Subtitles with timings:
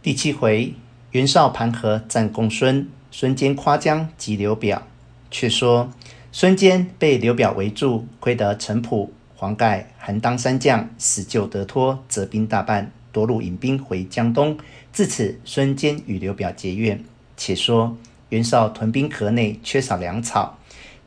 [0.00, 0.74] 第七回，
[1.10, 4.86] 袁绍盘河战公孙，孙坚夸江击刘表。
[5.28, 5.90] 却说
[6.30, 14.56] 孙坚被刘表围住，亏得程普、黄盖、韩当三将死救得脱，折兵大半，夺路引兵回江东。
[14.92, 17.02] 自此，孙坚与刘表结怨。
[17.36, 17.96] 且说
[18.28, 20.56] 袁绍屯兵河内，缺少粮草。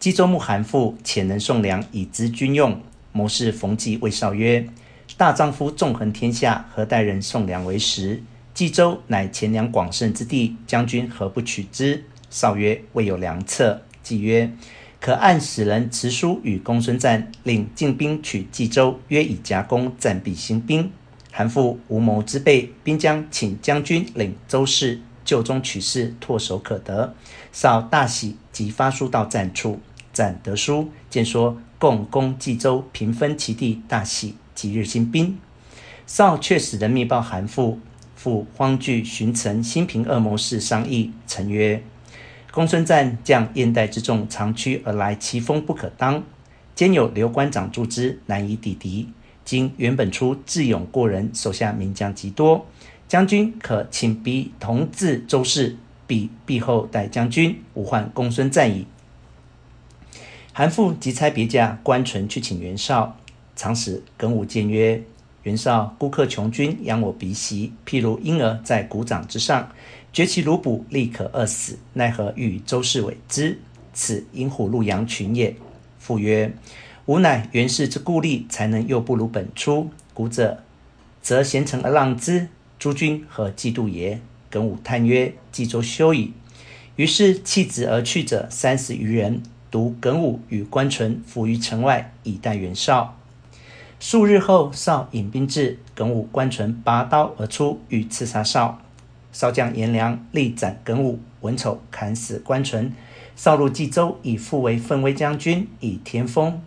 [0.01, 2.81] 冀州牧韩馥遣人送粮以资军用。
[3.13, 4.67] 谋士冯季谓绍曰
[5.15, 8.21] ：“大丈夫纵横天下，何待人送粮为食？
[8.61, 14.53] 冀州乃钱粮广盛之地，将军何不取之？”绍曰：“未有良策。”季曰
[15.01, 20.91] ：“可按使人持书与公孙瓒，令进兵取冀州，约以夹攻，暂避兴兵。”
[21.33, 27.15] 韩馥无谋之辈，兵将请将军领州事，就中取事，唾手可得。
[27.51, 29.79] 绍大喜，即发书到瓒处。
[30.13, 35.39] 瓒得书，见说共攻冀州，平分其地，大喜，即日兴兵。
[36.05, 37.77] 绍却使人密报韩馥，
[38.21, 41.11] 赴荒惧，寻陈新平二谋士商议。
[41.25, 41.81] 陈曰
[42.53, 46.23] ：“公孙瓒将燕代之众长驱而来，其锋不可当，
[46.75, 49.09] 兼有刘关长助之，难以抵敌。
[49.43, 52.67] 今袁本初智勇过人，手下名将极多，
[53.07, 58.85] 将军可请彼同治州事，彼必厚待将军，无患公孙瓒矣。”
[60.53, 63.17] 韩馥即差别驾关纯去请袁绍。
[63.55, 65.03] 长史耿武谏曰
[65.43, 69.71] ：“袁绍孤克穷军，养我鼻息，譬如婴儿在股掌之上，
[70.13, 71.79] 绝其乳哺，立可饿死。
[71.93, 73.59] 奈何欲与州事委之？
[73.93, 75.55] 此因虎入羊群也。”
[75.97, 76.53] 父曰
[77.07, 79.89] ：“吾乃袁氏之故吏，才能又不如本初。
[80.13, 80.63] 古者
[81.21, 86.33] 则贤臣而让之，诸君何嫉妒也？”耿武叹曰：“冀州休矣。”
[86.97, 89.41] 于是弃职而去者三十余人。
[89.71, 93.17] 独耿武与关淳伏于城外，以待袁绍。
[94.01, 98.79] 数日后，绍引兵至，耿武、关淳拔刀而出，欲刺杀绍。
[99.31, 102.91] 绍将颜良力斩耿武，文丑砍死关淳。
[103.35, 106.59] 绍入冀州，以馥为奋威将军，以田丰、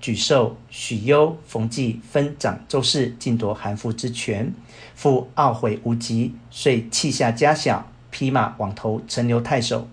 [0.00, 4.54] 沮授、许攸、冯季分掌州事，尽夺韩馥之权。
[4.96, 9.88] 馥懊悔无及，遂弃下家小，披马往投陈留太守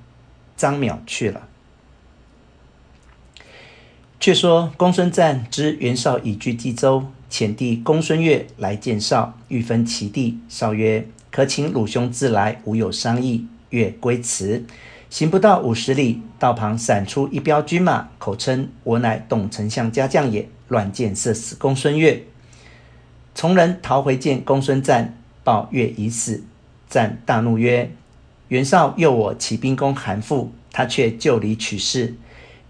[0.55, 1.48] 张邈去了。
[4.19, 10.37] 却说公孙瓒知袁绍已据冀州，遣弟公孙越来见绍，欲分其地。
[10.49, 14.65] 绍曰：“可请鲁兄自来，吾有商议。”越归辞。
[15.09, 22.23] 行不到五十里，道旁闪出一彪军马，口称我乃董丞相家将也，乱箭射死公孙越。
[23.33, 25.13] 从人逃回见公孙瓒，
[25.45, 26.43] 报越已死。
[26.89, 27.89] 瓒大怒曰
[28.49, 32.15] ：“袁绍诱我起兵攻韩馥，他却就里取事。”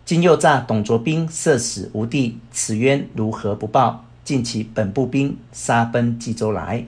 [0.10, 4.06] 今又诈董卓兵射死吾弟，此冤如何不报？
[4.24, 6.84] 尽起本部兵杀奔冀州来。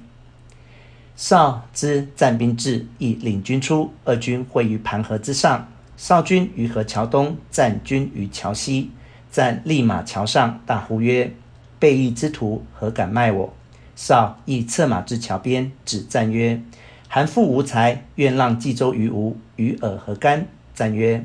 [1.16, 5.68] 绍知战兵至，亦领军出，二军会于盘河之上。
[5.96, 8.90] 绍军于河桥东，战军于桥西。
[9.32, 11.32] 战立马桥上，大呼曰
[11.78, 13.53] ：“背义之徒，何敢卖我？”
[13.96, 16.59] 绍亦策马至桥边，指战曰
[17.08, 21.24] ：“韩馥无才，愿让冀州于吾，与尔何干？”战曰：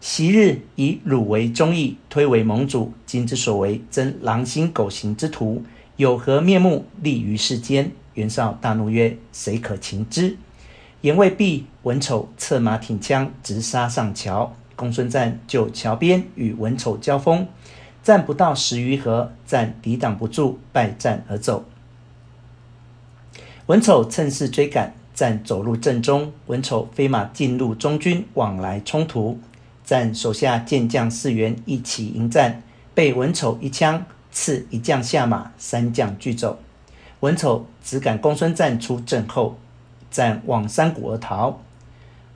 [0.00, 5.64] 昔日以汝为忠义，推为盟主，今之所为，真狼心狗行之徒，
[5.96, 7.90] 有何面目立于世间？
[8.14, 10.36] 袁绍大怒曰：“谁可擒之？”
[11.02, 14.54] 言未毕，文丑策马挺枪，直杀上桥。
[14.76, 17.48] 公孙瓒就桥边与文丑交锋，
[18.04, 21.64] 战不到十余合，瓒抵挡不住，败战而走。
[23.66, 29.38] 文丑趁势追赶，瓒走入阵中，文丑飞马进入中军，往来冲突。
[29.88, 32.62] 瓒手下健将四员一起迎战，
[32.94, 36.58] 被文丑一枪刺一将下马，三将俱走。
[37.20, 39.58] 文丑只赶公孙瓒出阵后，
[40.10, 41.62] 瓒往山谷而逃。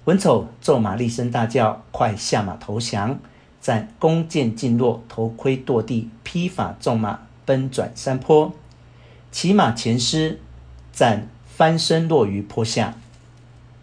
[0.05, 3.21] 文丑骤马厉声大叫：“快下马投降！”
[3.61, 8.51] 瓒弓箭尽落，头盔堕地，披发纵马奔转山坡，
[9.31, 10.41] 骑马前失，
[10.91, 12.95] 瓒翻身落于坡下。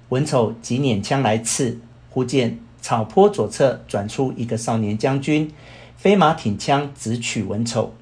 [0.09, 1.79] 文丑急拈枪来刺，
[2.09, 2.59] 忽见。
[2.81, 5.51] 草坡左侧转出一个少年将军，
[5.97, 7.93] 飞马挺枪直取文丑。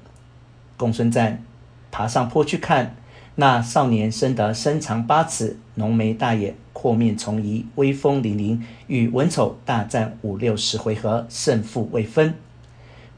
[0.76, 1.42] 公孙瓒
[1.90, 2.94] 爬上坡去看，
[3.34, 12.34] 那少年生得身长八尺，浓眉大眼，阔面从夷，威风凛凛，与文丑大战五六十回合，胜负未分。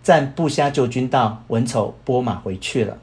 [0.03, 2.97] 瓒部下救军到，文丑拨马回去了。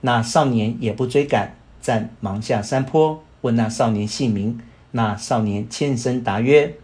[0.00, 4.58] 那少年也不追赶，瓒忙下山坡，问那少年姓名。
[4.92, 6.74] 那少年欠身答曰。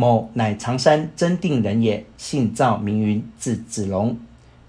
[0.00, 4.16] 某乃常山真定人也，姓赵名云，字子龙，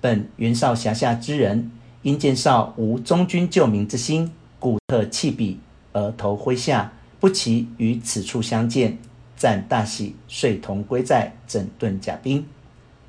[0.01, 1.69] 本袁绍辖下之人。
[2.01, 5.59] 因见绍无忠君救民之心，故特弃彼，
[5.93, 8.97] 而投麾下，不期于此处相见，
[9.37, 12.43] 赞大喜，遂同归寨，整顿甲兵。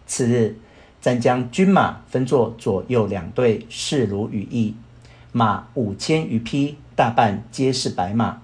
[0.06, 0.58] 次日，
[1.00, 4.74] 赞将军马分作左右两队，势如羽翼，
[5.32, 8.42] 马五千余匹，大半皆是白马。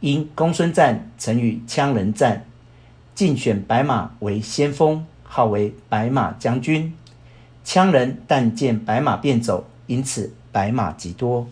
[0.00, 2.46] 因公孙瓒曾与羌人战，
[3.14, 6.94] 竞选白马为先锋，号为白马将军。
[7.64, 11.46] 羌人但见白马便走，因此白马极多。